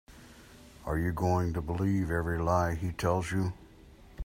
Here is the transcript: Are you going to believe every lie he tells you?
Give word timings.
Are 0.83 0.97
you 0.97 1.11
going 1.11 1.53
to 1.53 1.61
believe 1.61 2.09
every 2.09 2.39
lie 2.41 2.73
he 2.73 2.91
tells 2.91 3.31
you? 3.31 3.53